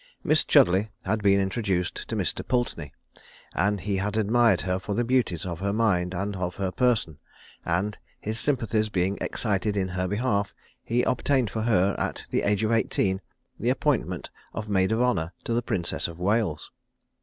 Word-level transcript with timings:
Miss 0.23 0.43
Chudleigh 0.43 0.89
had 1.03 1.21
been 1.21 1.39
introduced 1.39 2.07
to 2.09 2.15
Mr. 2.15 2.41
Pulteney; 2.47 2.91
and 3.53 3.81
he 3.81 3.97
had 3.97 4.17
admired 4.17 4.61
her 4.61 4.79
for 4.79 4.95
the 4.95 5.03
beauties 5.03 5.45
of 5.45 5.59
her 5.59 5.71
mind 5.73 6.15
and 6.15 6.35
of 6.35 6.55
her 6.55 6.71
person; 6.71 7.19
and, 7.63 7.99
his 8.19 8.39
sympathies 8.39 8.89
being 8.89 9.19
excited 9.21 9.77
in 9.77 9.89
her 9.89 10.07
behalf, 10.07 10.55
he 10.83 11.03
obtained 11.03 11.51
for 11.51 11.61
her, 11.61 11.93
at 11.99 12.25
the 12.31 12.41
age 12.41 12.63
of 12.63 12.71
eighteen, 12.71 13.21
the 13.59 13.69
appointment 13.69 14.31
of 14.55 14.67
maid 14.67 14.91
of 14.91 14.99
honour 15.03 15.33
to 15.43 15.53
the 15.53 15.61
Princess 15.61 16.07
of 16.07 16.17
Wales. 16.17 16.71